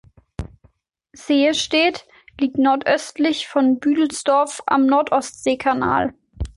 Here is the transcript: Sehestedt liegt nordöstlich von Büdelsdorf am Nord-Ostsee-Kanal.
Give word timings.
Sehestedt 1.13 2.07
liegt 2.39 2.57
nordöstlich 2.57 3.47
von 3.47 3.79
Büdelsdorf 3.79 4.63
am 4.65 4.87
Nord-Ostsee-Kanal. 4.87 6.15